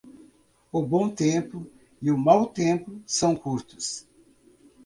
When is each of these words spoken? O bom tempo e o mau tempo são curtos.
O 0.71 0.81
bom 0.81 1.09
tempo 1.11 1.67
e 2.01 2.09
o 2.09 2.17
mau 2.17 2.47
tempo 2.47 2.99
são 3.05 3.35
curtos. 3.35 4.07